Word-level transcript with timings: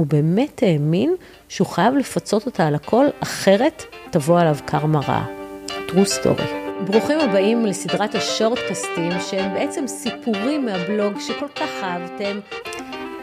הוא 0.00 0.06
באמת 0.06 0.62
האמין 0.62 1.14
שהוא 1.48 1.66
חייב 1.66 1.94
לפצות 1.94 2.46
אותה 2.46 2.66
על 2.66 2.74
הכל, 2.74 3.06
אחרת 3.20 3.82
תבוא 4.10 4.40
עליו 4.40 4.56
קרמה 4.64 5.00
רעה. 5.00 5.26
true 5.68 6.22
story. 6.22 6.42
ברוכים 6.86 7.20
הבאים 7.20 7.66
לסדרת 7.66 8.14
השורטקסטים, 8.14 9.12
שהם 9.30 9.54
בעצם 9.54 9.86
סיפורים 9.86 10.66
מהבלוג 10.66 11.12
שכל 11.20 11.48
כך 11.48 11.68
אהבתם. 11.82 12.40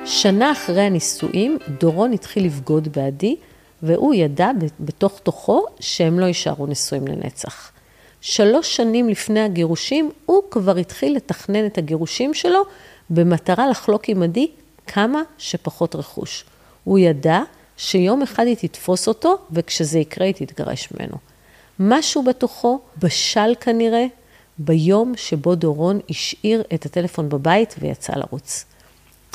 שנה 0.06 0.52
אחרי 0.52 0.82
הנישואים, 0.82 1.58
דורון 1.80 2.14
התחיל 2.14 2.46
לבגוד 2.46 2.88
בעדי, 2.88 3.36
והוא 3.84 4.14
ידע 4.14 4.50
בתוך 4.80 5.20
תוכו 5.20 5.66
שהם 5.80 6.20
לא 6.20 6.26
יישארו 6.26 6.68
נשואים 6.68 7.08
לנצח. 7.08 7.72
שלוש 8.22 8.76
שנים 8.76 9.10
לפני 9.10 9.40
הגירושים, 9.40 10.12
הוא 10.26 10.42
כבר 10.52 10.78
התחיל 10.78 11.16
לתכנן 11.16 11.66
את 11.66 11.78
הגירושים 11.78 12.34
שלו 12.34 12.62
במטרה 13.10 13.68
לחלוק 13.68 14.10
עם 14.10 14.24
עדי 14.24 14.48
כמה 14.88 15.22
שפחות 15.38 15.96
רכוש. 15.96 16.46
הוא 16.88 17.00
ידע 17.00 17.42
שיום 17.78 18.22
אחד 18.22 18.46
היא 18.46 18.56
תתפוס 18.56 19.08
אותו, 19.08 19.38
וכשזה 19.52 20.00
יקרה 20.00 20.26
היא 20.26 20.34
תתגרש 20.34 20.90
ממנו. 20.92 21.16
משהו 21.80 22.24
בתוכו 22.24 22.80
בשל 22.98 23.54
כנראה 23.62 24.06
ביום 24.58 25.14
שבו 25.18 25.56
דורון 25.56 26.00
השאיר 26.10 26.64
את 26.74 26.86
הטלפון 26.86 27.30
בבית 27.30 27.76
ויצא 27.80 28.14
לרוץ. 28.16 28.66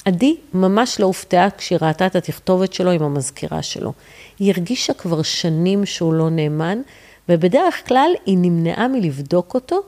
עדי 0.04 0.36
ממש 0.54 1.00
לא 1.00 1.06
הופתעה 1.06 1.48
כשהיא 1.50 1.78
ראתה 1.82 2.06
את 2.06 2.16
התכתובת 2.16 2.72
שלו 2.72 2.90
עם 2.90 3.02
המזכירה 3.02 3.62
שלו. 3.62 3.92
היא 4.38 4.52
הרגישה 4.52 4.94
כבר 4.94 5.22
שנים 5.22 5.86
שהוא 5.86 6.14
לא 6.14 6.30
נאמן, 6.30 6.80
ובדרך 7.28 7.88
כלל 7.88 8.10
היא 8.26 8.38
נמנעה 8.38 8.88
מלבדוק 8.88 9.54
אותו 9.54 9.80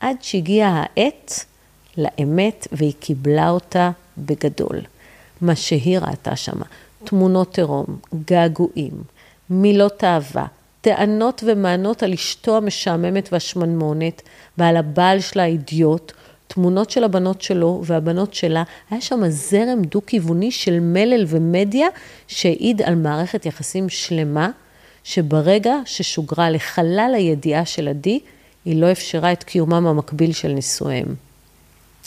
עד 0.00 0.16
שהגיעה 0.20 0.84
העת 0.96 1.44
לאמת 1.96 2.68
והיא 2.72 2.94
קיבלה 3.00 3.50
אותה 3.50 3.90
בגדול. 4.18 4.80
מה 5.40 5.56
שהיא 5.56 5.98
ראתה 5.98 6.36
שמה, 6.36 6.64
תמונות 7.04 7.58
עירום, 7.58 7.86
געגועים, 8.30 9.02
מילות 9.50 10.04
אהבה, 10.04 10.46
טענות 10.80 11.44
ומענות 11.46 12.02
על 12.02 12.12
אשתו 12.12 12.56
המשעממת 12.56 13.28
והשמנמונת 13.32 14.22
ועל 14.58 14.76
הבעל 14.76 15.20
שלה 15.20 15.42
האידיוט, 15.42 16.12
תמונות 16.46 16.90
של 16.90 17.04
הבנות 17.04 17.42
שלו 17.42 17.82
והבנות 17.84 18.34
שלה, 18.34 18.62
היה 18.90 19.00
שם 19.00 19.28
זרם 19.28 19.82
דו-כיווני 19.82 20.50
של 20.50 20.80
מלל 20.80 21.24
ומדיה 21.28 21.86
שהעיד 22.28 22.82
על 22.82 22.94
מערכת 22.94 23.46
יחסים 23.46 23.88
שלמה, 23.88 24.50
שברגע 25.04 25.74
ששוגרה 25.84 26.50
לחלל 26.50 27.12
הידיעה 27.14 27.64
של 27.64 27.88
עדי, 27.88 28.20
היא 28.64 28.80
לא 28.80 28.92
אפשרה 28.92 29.32
את 29.32 29.44
קיומם 29.44 29.86
המקביל 29.86 30.32
של 30.32 30.52
נישואיהם. 30.52 31.14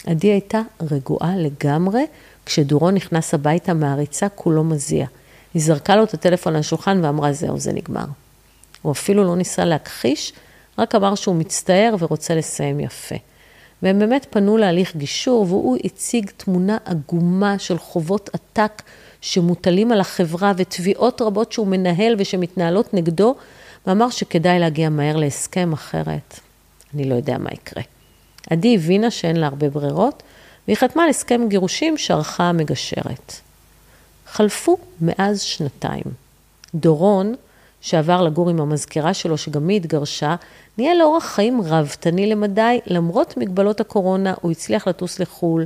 עדי 0.06 0.28
הייתה 0.28 0.60
רגועה 0.90 1.36
לגמרי, 1.36 2.02
כשדורון 2.46 2.94
נכנס 2.94 3.34
הביתה 3.34 3.74
מהריצה 3.74 4.28
כולו 4.28 4.64
מזיע. 4.64 5.06
היא 5.54 5.62
זרקה 5.62 5.96
לו 5.96 6.04
את 6.04 6.14
הטלפון 6.14 6.54
על 6.54 6.60
השולחן 6.60 7.04
ואמרה, 7.04 7.32
זהו, 7.32 7.58
זה 7.58 7.72
נגמר. 7.72 8.04
הוא 8.82 8.92
אפילו 8.92 9.24
לא 9.24 9.36
ניסה 9.36 9.64
להכחיש, 9.64 10.32
רק 10.78 10.94
אמר 10.94 11.14
שהוא 11.14 11.36
מצטער 11.36 11.94
ורוצה 11.98 12.34
לסיים 12.34 12.80
יפה. 12.80 13.14
והם 13.82 13.98
באמת 13.98 14.26
פנו 14.30 14.56
להליך 14.56 14.96
גישור, 14.96 15.46
והוא 15.48 15.76
הציג 15.84 16.30
תמונה 16.36 16.76
עגומה 16.84 17.58
של 17.58 17.78
חובות 17.78 18.30
עתק 18.32 18.82
שמוטלים 19.20 19.92
על 19.92 20.00
החברה 20.00 20.52
ותביעות 20.56 21.22
רבות 21.22 21.52
שהוא 21.52 21.66
מנהל 21.66 22.14
ושמתנהלות 22.18 22.94
נגדו, 22.94 23.34
ואמר 23.86 24.10
שכדאי 24.10 24.58
להגיע 24.58 24.88
מהר 24.88 25.16
להסכם 25.16 25.72
אחרת. 25.72 26.40
אני 26.94 27.04
לא 27.08 27.14
יודע 27.14 27.38
מה 27.38 27.50
יקרה. 27.52 27.82
עדי 28.50 28.74
הבינה 28.74 29.10
שאין 29.10 29.36
לה 29.36 29.46
הרבה 29.46 29.70
ברירות, 29.70 30.22
והיא 30.66 30.76
חתמה 30.76 31.04
על 31.04 31.10
הסכם 31.10 31.48
גירושים 31.48 31.98
שערכה 31.98 32.44
המגשרת. 32.44 33.32
חלפו 34.26 34.76
מאז 35.00 35.40
שנתיים. 35.40 36.04
דורון, 36.74 37.34
שעבר 37.80 38.22
לגור 38.22 38.50
עם 38.50 38.60
המזכירה 38.60 39.14
שלו, 39.14 39.38
שגם 39.38 39.68
היא 39.68 39.76
התגרשה, 39.76 40.36
נהיה 40.78 40.94
לאורח 40.94 41.24
חיים 41.24 41.60
ראוותני 41.62 42.26
למדי, 42.26 42.80
למרות 42.86 43.36
מגבלות 43.36 43.80
הקורונה, 43.80 44.34
הוא 44.40 44.50
הצליח 44.50 44.88
לטוס 44.88 45.18
לחו"ל 45.18 45.64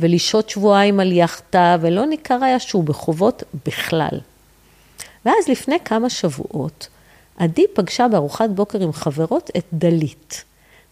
ולשהות 0.00 0.50
שבועיים 0.50 1.00
על 1.00 1.12
יאכטה, 1.12 1.76
ולא 1.80 2.06
ניכר 2.06 2.44
היה 2.44 2.58
שהוא 2.58 2.84
בחובות 2.84 3.42
בכלל. 3.66 4.20
ואז 5.24 5.48
לפני 5.48 5.76
כמה 5.84 6.10
שבועות, 6.10 6.88
עדי 7.36 7.64
פגשה 7.74 8.08
בארוחת 8.08 8.50
בוקר 8.50 8.82
עם 8.82 8.92
חברות 8.92 9.50
את 9.56 9.64
דלית. 9.72 10.44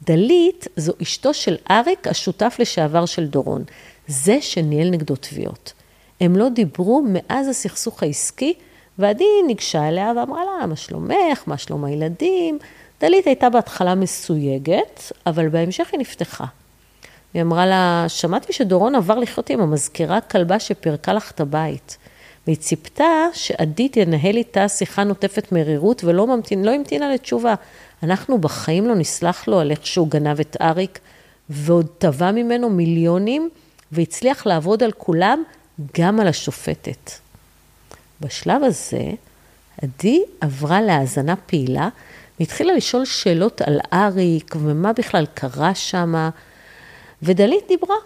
דלית 0.02 0.66
זו 0.76 0.92
אשתו 1.02 1.34
של 1.34 1.56
אריק, 1.70 2.06
השותף 2.06 2.56
לשעבר 2.58 3.06
של 3.06 3.26
דורון, 3.26 3.64
זה 4.06 4.40
שניהל 4.40 4.90
נגדו 4.90 5.16
תביעות. 5.16 5.72
הם 6.20 6.36
לא 6.36 6.48
דיברו 6.48 7.04
מאז 7.08 7.48
הסכסוך 7.48 8.02
העסקי, 8.02 8.54
ועדי 8.98 9.24
ניגשה 9.46 9.88
אליה 9.88 10.12
ואמרה 10.16 10.44
לה, 10.44 10.66
מה 10.66 10.76
שלומך, 10.76 11.42
מה 11.46 11.58
שלום 11.58 11.84
הילדים? 11.84 12.58
דלית 13.00 13.26
הייתה 13.26 13.50
בהתחלה 13.50 13.94
מסויגת, 13.94 15.12
אבל 15.26 15.48
בהמשך 15.48 15.88
היא 15.92 16.00
נפתחה. 16.00 16.44
היא 17.34 17.42
אמרה 17.42 17.66
לה, 17.66 18.04
שמעתי 18.08 18.52
שדורון 18.52 18.94
עבר 18.94 19.18
לחיות 19.18 19.50
עם 19.50 19.60
המזכירה 19.60 20.20
כלבה 20.20 20.58
שפירקה 20.58 21.12
לך 21.12 21.30
את 21.30 21.40
הבית. 21.40 21.98
והיא 22.46 22.56
ציפתה 22.56 23.26
שעדי 23.32 23.88
תנהל 23.88 24.36
איתה 24.36 24.68
שיחה 24.68 25.04
נוטפת 25.04 25.52
מרירות 25.52 26.04
ולא 26.04 26.26
ממתין, 26.26 26.64
לא 26.64 26.70
המתינה 26.70 27.14
לתשובה. 27.14 27.54
אנחנו 28.02 28.38
בחיים 28.38 28.88
לא 28.88 28.94
נסלח 28.94 29.48
לו 29.48 29.60
על 29.60 29.70
איך 29.70 29.86
שהוא 29.86 30.08
גנב 30.08 30.40
את 30.40 30.56
אריק, 30.60 30.98
ועוד 31.50 31.86
תבע 31.98 32.32
ממנו 32.32 32.70
מיליונים, 32.70 33.50
והצליח 33.92 34.46
לעבוד 34.46 34.82
על 34.82 34.92
כולם, 34.92 35.42
גם 35.98 36.20
על 36.20 36.28
השופטת. 36.28 37.10
בשלב 38.20 38.64
הזה, 38.64 39.10
עדי 39.82 40.22
עברה 40.40 40.80
להאזנה 40.80 41.36
פעילה, 41.36 41.88
והתחילה 42.40 42.72
לשאול 42.72 43.04
שאלות 43.04 43.62
על 43.62 43.78
אריק, 43.92 44.56
ומה 44.58 44.92
בכלל 44.92 45.26
קרה 45.34 45.74
שמה, 45.74 46.30
ודלית 47.22 47.64
דיברה. 47.68 47.96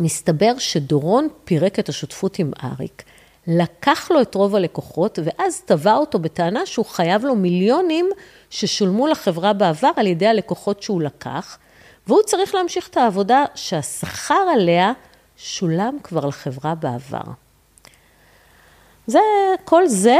מסתבר 0.00 0.58
שדורון 0.58 1.28
פירק 1.44 1.78
את 1.78 1.88
השותפות 1.88 2.38
עם 2.38 2.52
אריק, 2.64 3.02
לקח 3.46 4.10
לו 4.10 4.22
את 4.22 4.34
רוב 4.34 4.56
הלקוחות, 4.56 5.18
ואז 5.24 5.60
תבע 5.60 5.96
אותו 5.96 6.18
בטענה 6.18 6.66
שהוא 6.66 6.86
חייב 6.86 7.24
לו 7.24 7.34
מיליונים 7.34 8.10
ששולמו 8.50 9.06
לחברה 9.06 9.52
בעבר 9.52 9.90
על 9.96 10.06
ידי 10.06 10.26
הלקוחות 10.26 10.82
שהוא 10.82 11.02
לקח, 11.02 11.58
והוא 12.06 12.22
צריך 12.26 12.54
להמשיך 12.54 12.88
את 12.88 12.96
העבודה 12.96 13.44
שהשכר 13.54 14.44
עליה 14.52 14.92
שולם 15.36 15.96
כבר 16.02 16.26
לחברה 16.26 16.74
בעבר. 16.74 17.32
זה, 19.06 19.18
כל 19.64 19.86
זה 19.86 20.18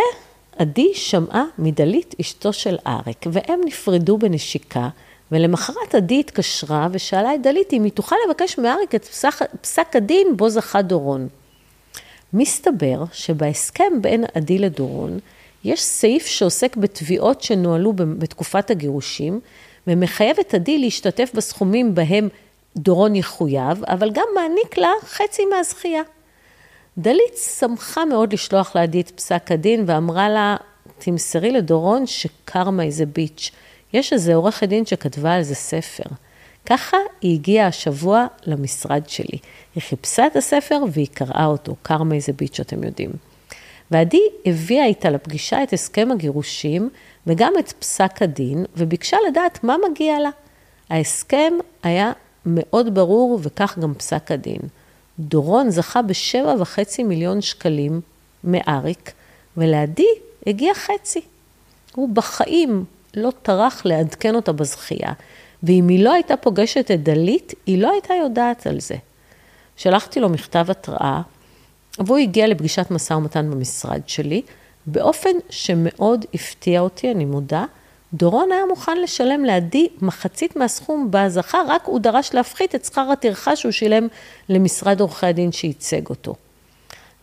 עדי 0.59 0.95
שמעה 0.95 1.45
מדלית 1.59 2.15
אשתו 2.21 2.53
של 2.53 2.77
אריק, 2.87 3.27
והם 3.33 3.61
נפרדו 3.65 4.19
בנשיקה, 4.19 4.89
ולמחרת 5.33 5.95
עדי 5.95 6.21
התקשרה 6.21 6.89
ושאלה 6.93 7.35
את 7.35 7.43
דלית 7.43 7.73
אם 7.73 7.85
היא 7.85 7.93
תוכל 7.93 8.17
לבקש 8.29 8.59
מאריק 8.59 8.95
את 8.95 9.05
פסק, 9.05 9.35
פסק 9.61 9.97
הדין 9.97 10.37
בו 10.37 10.49
זכה 10.49 10.83
דורון. 10.83 11.29
מסתבר 12.33 13.05
שבהסכם 13.13 13.93
בין 14.01 14.25
עדי 14.35 14.59
לדורון, 14.59 15.19
יש 15.65 15.83
סעיף 15.83 16.27
שעוסק 16.27 16.77
בתביעות 16.77 17.43
שנוהלו 17.43 17.93
בתקופת 17.93 18.71
הגירושים, 18.71 19.41
ומחייב 19.87 20.37
את 20.41 20.55
עדי 20.55 20.79
להשתתף 20.79 21.31
בסכומים 21.35 21.95
בהם 21.95 22.29
דורון 22.77 23.15
יחויב, 23.17 23.85
אבל 23.85 24.11
גם 24.11 24.25
מעניק 24.35 24.79
לה 24.79 24.91
חצי 25.03 25.45
מהזכייה. 25.45 26.03
דלית 26.99 27.37
שמחה 27.59 28.05
מאוד 28.05 28.33
לשלוח 28.33 28.77
לעדי 28.77 29.01
את 29.01 29.11
פסק 29.11 29.53
הדין 29.53 29.85
ואמרה 29.87 30.29
לה, 30.29 30.57
תמסרי 30.99 31.51
לדורון 31.51 32.07
שקרמה 32.07 32.83
איזה 32.83 33.07
ביץ'. 33.07 33.51
יש 33.93 34.13
איזה 34.13 34.35
עורכת 34.35 34.69
דין 34.69 34.87
שכתבה 34.87 35.35
על 35.35 35.43
זה 35.43 35.55
ספר. 35.55 36.05
ככה 36.67 36.97
היא 37.21 37.35
הגיעה 37.35 37.67
השבוע 37.67 38.27
למשרד 38.47 39.09
שלי. 39.09 39.39
היא 39.75 39.83
חיפשה 39.83 40.27
את 40.27 40.37
הספר 40.37 40.79
והיא 40.93 41.07
קראה 41.13 41.47
אותו, 41.47 41.77
קרמה 41.83 42.15
איזה 42.15 42.33
ביץ' 42.33 42.61
אתם 42.61 42.85
יודעים. 42.85 43.11
ועדי 43.91 44.23
הביאה 44.47 44.87
איתה 44.87 45.11
לפגישה 45.11 45.63
את 45.63 45.73
הסכם 45.73 46.09
הגירושים 46.13 46.91
וגם 47.27 47.53
את 47.59 47.73
פסק 47.73 48.23
הדין, 48.23 48.65
וביקשה 48.77 49.17
לדעת 49.29 49.65
מה 49.65 49.77
מגיע 49.91 50.21
לה. 50.21 50.31
ההסכם 50.91 51.53
היה 51.83 52.13
מאוד 52.47 52.95
ברור, 52.95 53.39
וכך 53.43 53.79
גם 53.79 53.95
פסק 53.95 54.33
הדין. 54.33 54.61
דורון 55.19 55.71
זכה 55.71 56.03
בשבע 56.03 56.55
וחצי 56.59 57.03
מיליון 57.03 57.41
שקלים 57.41 58.01
מאריק, 58.45 59.13
ולעדי 59.57 60.09
הגיע 60.47 60.75
חצי. 60.75 61.21
הוא 61.95 62.09
בחיים 62.09 62.85
לא 63.17 63.33
טרח 63.43 63.83
לעדכן 63.85 64.35
אותה 64.35 64.53
בזכייה, 64.53 65.13
ואם 65.63 65.89
היא 65.89 66.05
לא 66.05 66.13
הייתה 66.13 66.37
פוגשת 66.37 66.91
את 66.91 67.03
דלית, 67.03 67.55
היא 67.67 67.83
לא 67.83 67.93
הייתה 67.93 68.15
יודעת 68.15 68.67
על 68.67 68.81
זה. 68.81 68.95
שלחתי 69.77 70.21
לו 70.21 70.29
מכתב 70.29 70.67
התראה, 70.71 71.23
והוא 71.99 72.19
הגיע 72.19 72.47
לפגישת 72.47 72.91
משא 72.91 73.13
ומתן 73.15 73.51
במשרד 73.51 74.01
שלי, 74.07 74.43
באופן 74.87 75.31
שמאוד 75.51 76.25
הפתיע 76.35 76.81
אותי, 76.81 77.11
אני 77.11 77.25
מודה. 77.25 77.65
דורון 78.15 78.53
היה 78.53 78.67
מוכן 78.69 79.01
לשלם 79.01 79.45
לעדי 79.45 79.89
מחצית 80.03 80.57
מהסכום 80.57 81.11
בה 81.11 81.29
זכה, 81.29 81.59
רק 81.69 81.85
הוא 81.85 82.01
דרש 82.01 82.35
להפחית 82.35 82.75
את 82.75 82.85
שכר 82.85 83.11
הטרחה 83.13 83.57
שהוא 83.57 83.73
שילם 83.73 84.09
למשרד 84.49 85.01
עורכי 85.01 85.27
הדין 85.27 85.53
שייצג 85.53 86.07
אותו. 86.09 86.35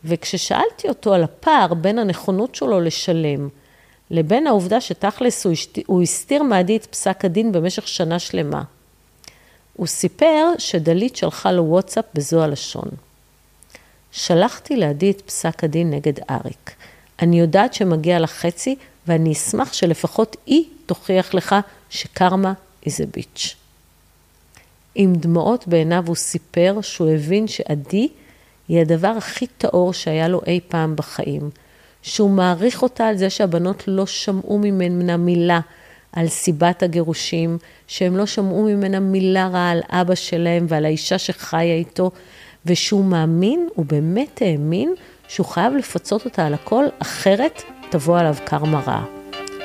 וכששאלתי 0.06 0.90
אותו 0.90 1.14
על 1.14 1.24
הפער 1.24 1.74
בין 1.74 2.00
הנכונות 2.00 2.56
שלו 2.56 2.80
לשלם, 2.80 3.50
לבין 4.12 4.48
העובדה 4.48 4.82
שתכלס 4.82 5.46
הוא, 5.46 5.54
הוא 5.86 6.02
הסתיר 6.02 6.44
מעדי 6.44 6.78
את 6.78 6.86
פסק 6.86 7.26
הדין 7.26 7.52
במשך 7.52 7.88
שנה 7.88 8.20
שלמה. 8.20 8.64
הוא 9.74 9.88
סיפר 9.88 10.52
שדלית 10.58 11.16
שלחה 11.16 11.52
לו 11.52 11.64
וואטסאפ 11.64 12.06
בזו 12.14 12.44
הלשון. 12.44 12.90
שלחתי 14.12 14.76
לעדי 14.76 15.12
את 15.12 15.22
פסק 15.22 15.64
הדין 15.64 15.90
נגד 15.90 16.14
אריק. 16.30 16.72
אני 17.22 17.40
יודעת 17.40 17.74
שמגיע 17.74 18.20
לך 18.20 18.32
חצי, 18.32 18.76
ואני 19.08 19.32
אשמח 19.32 19.74
שלפחות 19.74 20.36
היא 20.46 20.66
תוכיח 20.86 21.34
לך 21.34 21.56
שקרמה 21.90 22.54
is 22.86 22.88
a 22.88 23.18
bitch. 23.18 23.56
עם 24.96 25.14
דמעות 25.14 25.68
בעיניו 25.68 26.04
הוא 26.08 26.16
סיפר 26.16 26.78
שהוא 26.82 27.10
הבין 27.10 27.48
שעדי 27.48 28.08
היא 28.68 28.82
הדבר 28.82 29.08
הכי 29.08 29.48
טהור 29.48 29.94
שהיה 29.94 30.28
לו 30.28 30.42
אי 30.48 30.60
פעם 30.68 30.96
בחיים. 30.96 31.50
שהוא 32.04 32.30
מעריך 32.30 32.84
אותה 32.84 33.08
על 33.08 33.18
זה 33.18 33.30
שהבנות 33.30 33.84
לא 33.88 34.06
שמעו 34.06 34.60
ממנה 34.60 35.18
מילה 35.18 35.60
על 36.12 36.28
סיבת 36.28 36.84
הגירושים, 36.84 37.58
שהם 37.88 38.18
לא 38.18 38.26
שמעו 38.26 38.64
ממנה 38.64 39.00
מילה 39.00 39.48
רעה 39.48 39.72
על 39.72 39.82
אבא 39.90 40.16
שלהם 40.16 40.66
ועל 40.70 40.86
האישה 40.86 41.18
שחיה 41.18 41.76
איתו, 41.76 42.12
ושהוא 42.66 43.06
מאמין, 43.06 43.68
הוא 43.76 43.86
באמת 43.86 44.42
האמין, 44.42 44.94
שהוא 45.28 45.46
חייב 45.46 45.74
לפצות 45.74 46.26
אותה 46.26 46.46
על 46.46 46.54
הכל, 46.54 46.86
אחרת 47.00 47.64
תבוא 47.90 48.20
עליו 48.20 48.36
קרמה 48.46 48.80
רעה. 48.80 49.06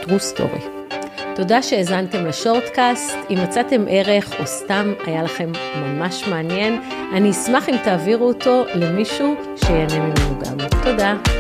true 0.03 0.37
story. 0.37 0.95
תודה 1.37 1.63
שהאזנתם 1.63 2.27
לשורטקאסט, 2.27 3.17
אם 3.31 3.39
מצאתם 3.43 3.85
ערך 3.89 4.41
או 4.41 4.47
סתם 4.47 4.93
היה 5.07 5.23
לכם 5.23 5.53
ממש 5.77 6.29
מעניין, 6.29 6.81
אני 7.13 7.31
אשמח 7.31 7.69
אם 7.69 7.77
תעבירו 7.85 8.29
אותו 8.29 8.65
למישהו 8.75 9.35
שיהנה 9.57 9.99
ממנו 9.99 10.39
גם. 10.45 10.69
תודה. 10.83 11.38